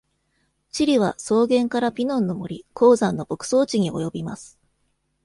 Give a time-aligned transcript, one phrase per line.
[0.71, 4.57] 地理は草原からピノンの森、高山の牧草地に及びます。